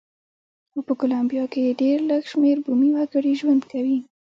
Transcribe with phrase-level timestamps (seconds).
[0.71, 3.97] خو په کولمبیا کې ډېر لږ شمېر بومي وګړي ژوند کوي.